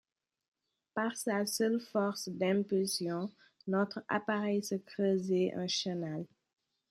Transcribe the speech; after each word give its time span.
Par 0.95 1.15
sa 1.15 1.45
seule 1.45 1.79
force 1.79 2.27
d’impulsion, 2.27 3.29
notre 3.67 4.01
appareil 4.07 4.63
se 4.63 4.73
creusait 4.73 5.53
un 5.53 5.67
chenal. 5.67 6.25